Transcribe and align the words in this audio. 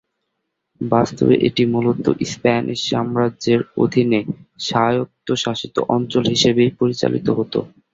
বাস্তবে 0.81 1.35
এটি 1.47 1.63
মূলত 1.73 2.03
স্প্যানিশ 2.31 2.79
সাম্রাজ্যের 2.89 3.61
অধীনে 3.77 4.19
স্বায়ত্তশাসিত 4.61 5.75
অঞ্চল 5.95 6.23
হিসেবেই 6.33 6.69
পরিচালিত 6.79 7.27
হতো। 7.37 7.59